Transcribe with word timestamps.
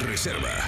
Reserva. 0.00 0.67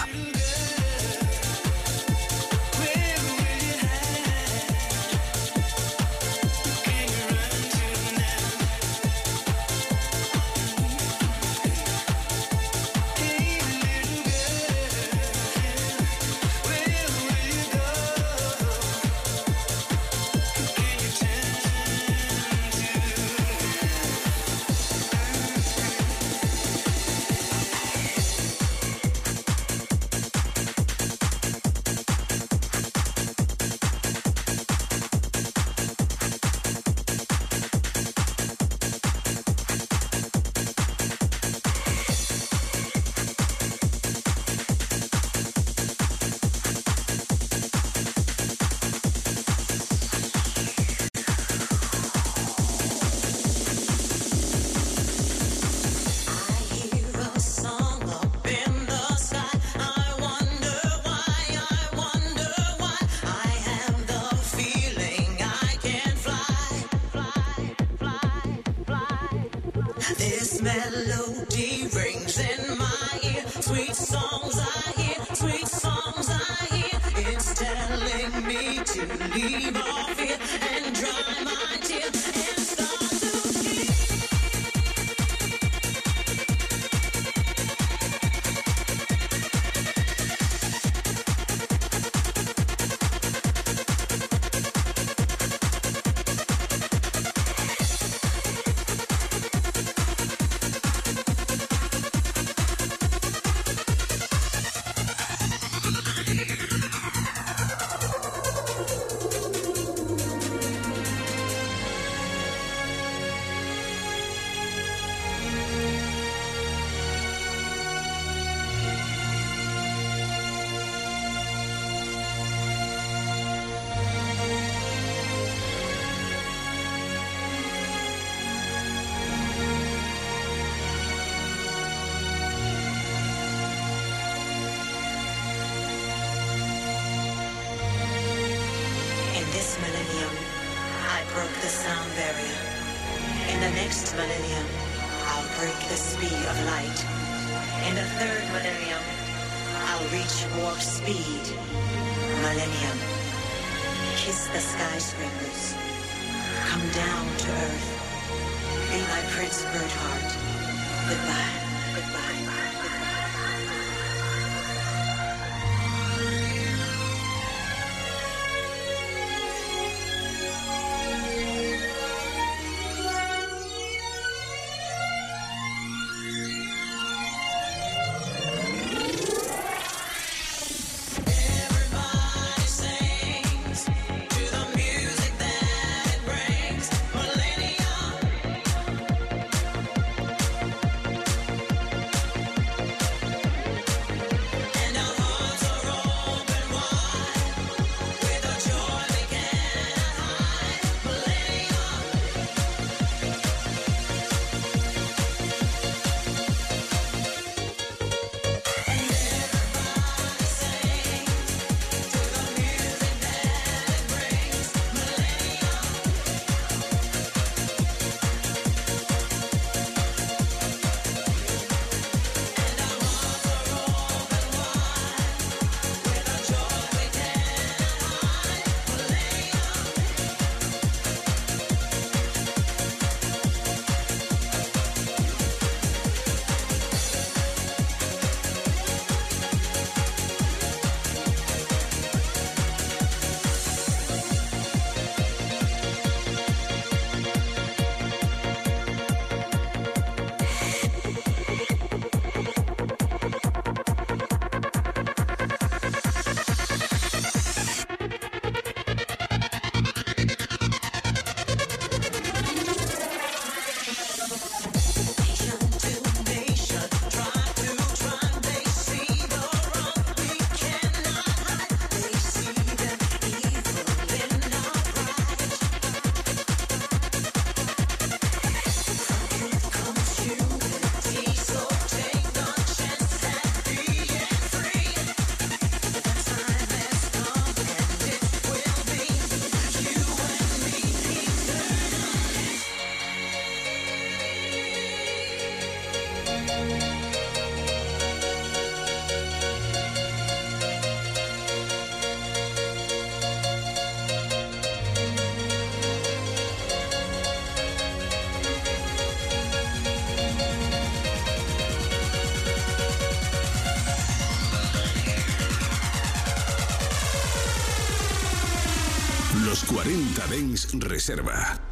40 320.31 320.31
Dens 320.31 320.67
Reserva. 320.87 321.70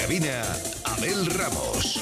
Cabina, 0.00 0.42
Abel 0.84 1.26
Ramos. 1.26 1.99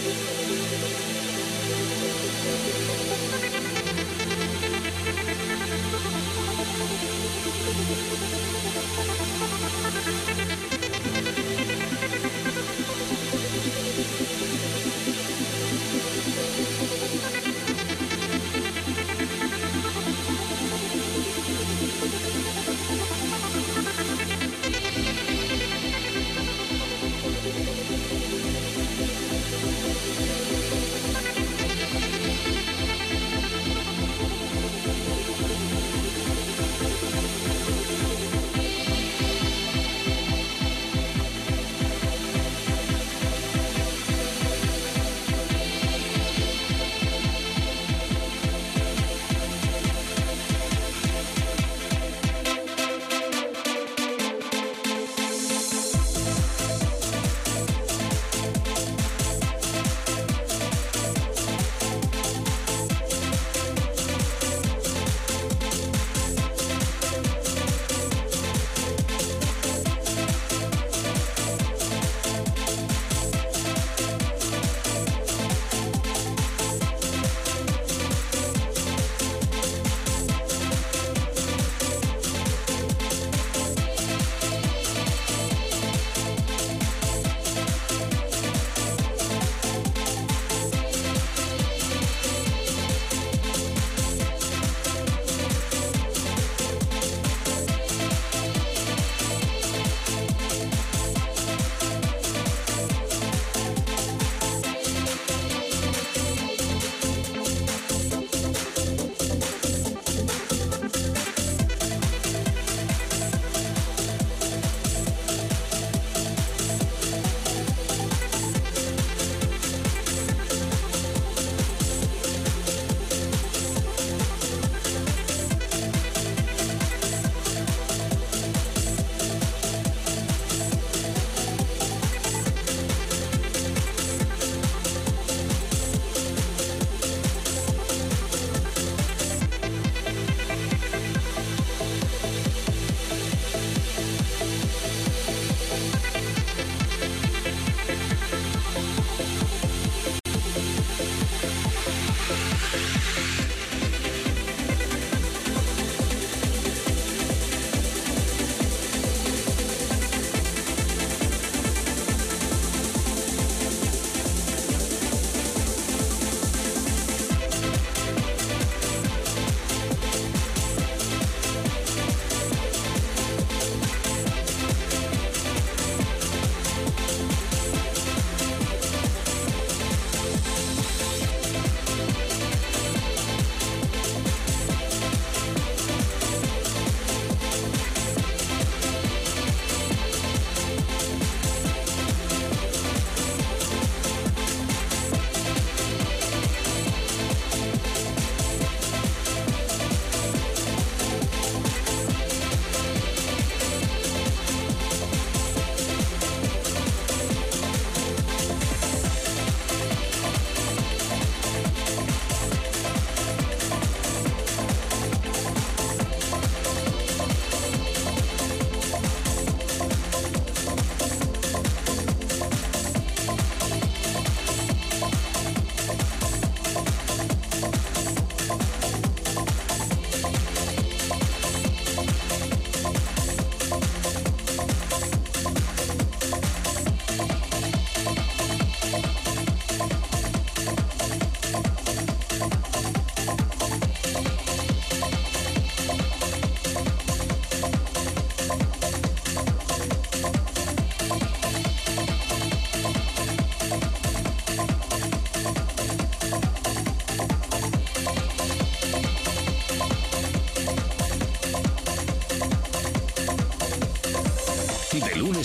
Thank 0.00 0.14
you. 3.52 3.57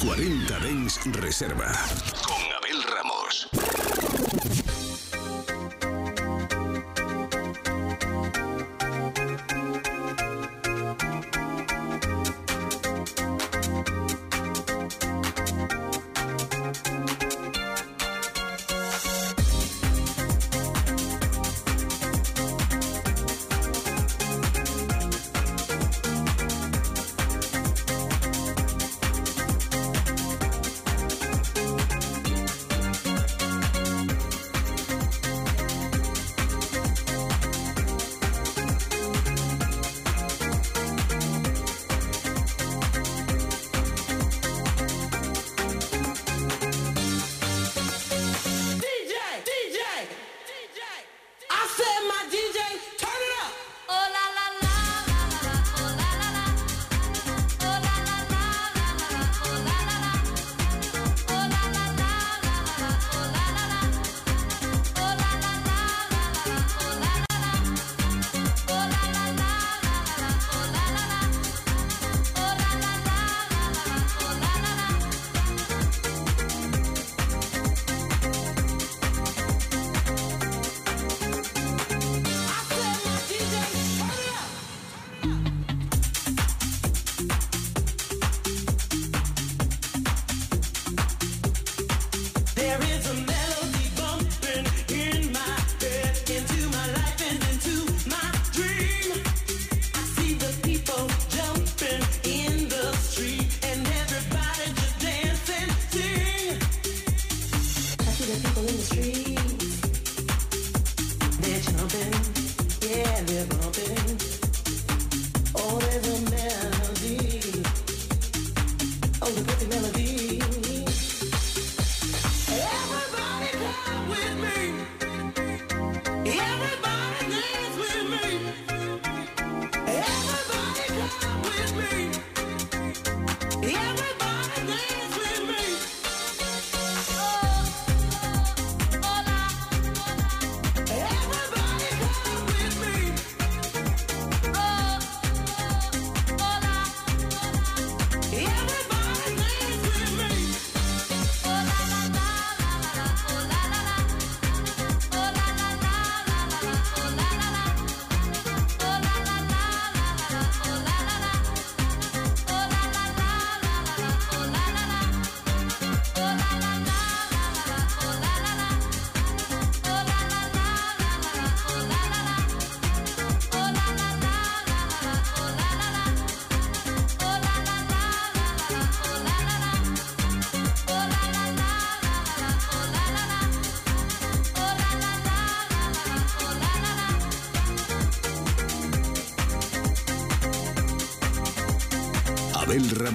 40 0.00 0.58
Dens 0.60 0.98
Reserva. 1.20 2.33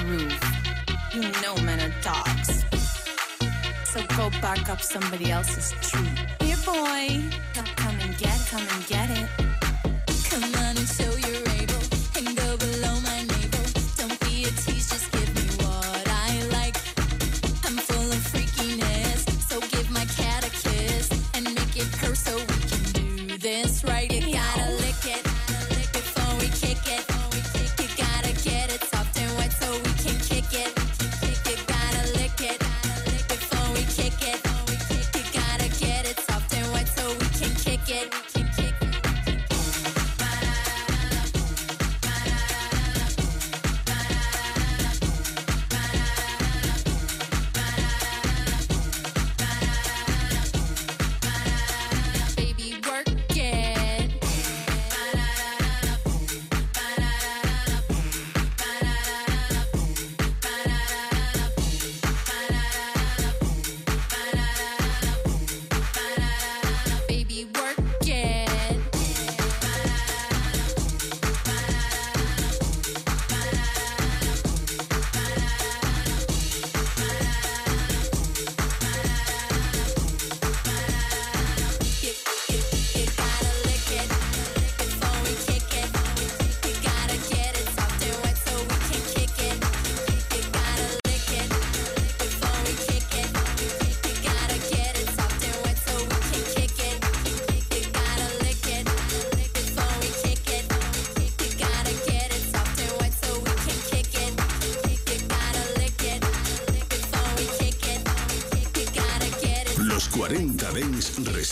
groove. 0.00 0.40
You 1.12 1.22
know 1.42 1.54
men 1.62 1.80
are 1.80 1.94
dogs. 2.00 2.64
So 3.84 4.02
go 4.16 4.30
back 4.40 4.68
up 4.68 4.80
somebody 4.80 5.30
else's 5.30 5.72
tree. 5.80 6.21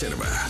Reserva. 0.01 0.40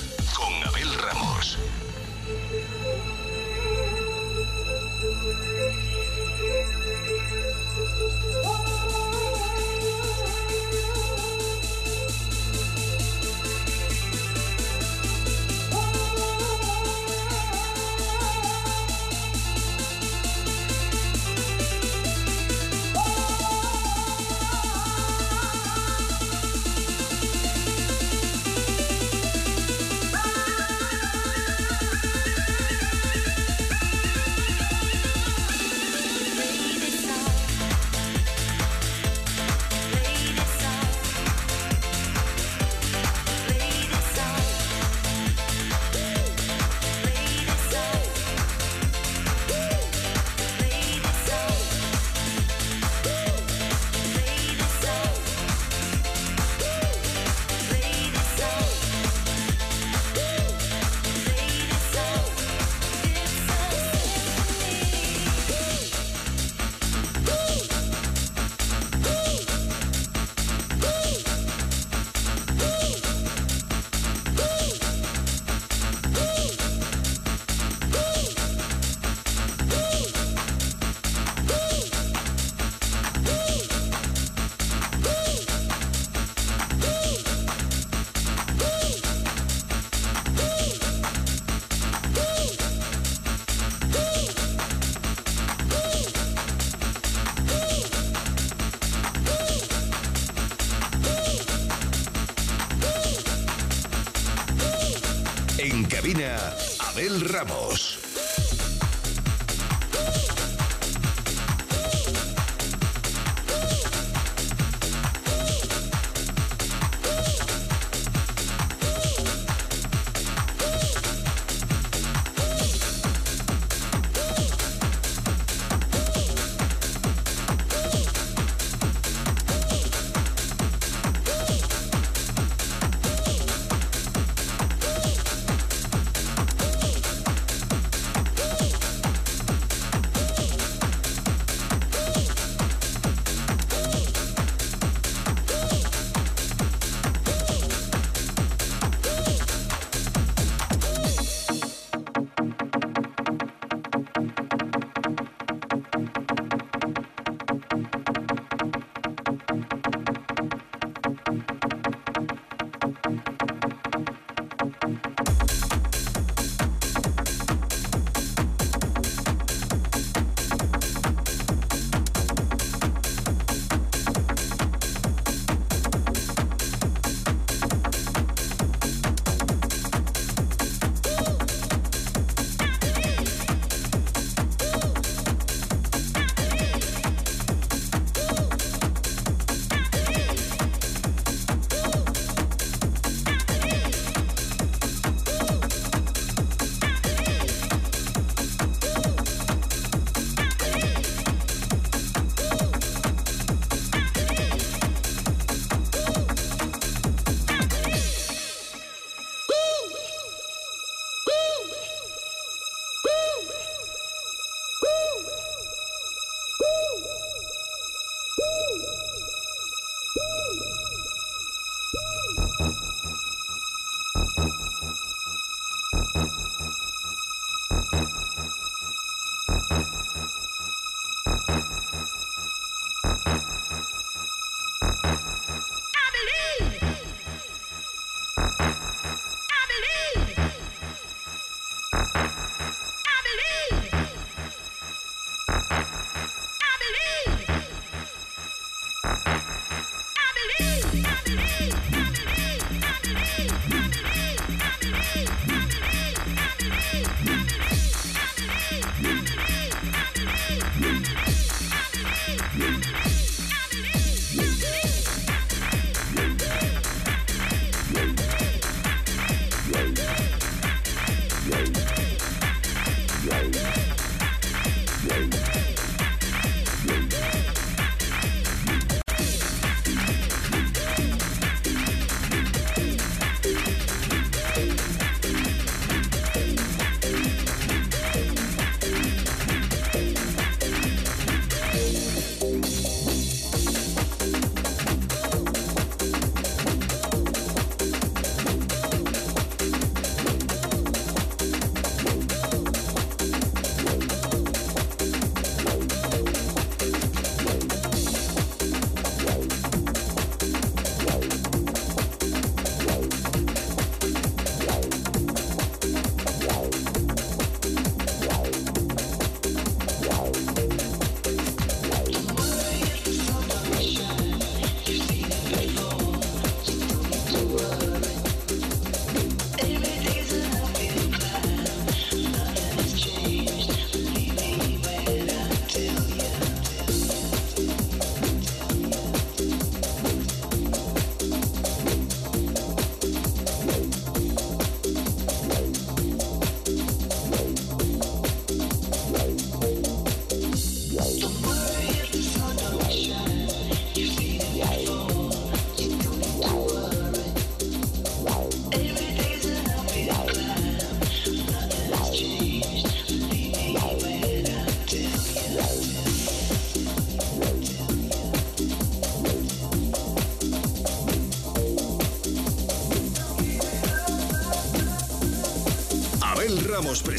Abel 107.01 107.19
Ramos. 107.19 107.90